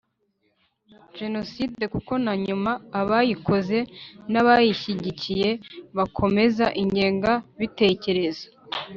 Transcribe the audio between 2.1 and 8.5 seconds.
na nyuma abayikoze n abayishyigikiye bakomeza ingenga bitekerezo